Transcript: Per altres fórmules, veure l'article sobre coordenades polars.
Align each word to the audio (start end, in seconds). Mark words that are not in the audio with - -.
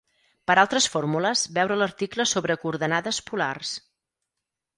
Per 0.51 0.53
altres 0.61 0.87
fórmules, 0.93 1.43
veure 1.57 1.77
l'article 1.81 2.25
sobre 2.33 2.57
coordenades 2.65 3.21
polars. 3.29 3.77